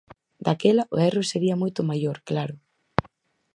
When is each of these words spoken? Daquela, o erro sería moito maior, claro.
Daquela, 0.45 0.83
o 0.95 0.97
erro 1.09 1.23
sería 1.31 1.59
moito 1.61 1.81
maior, 1.89 2.17
claro. 2.29 2.55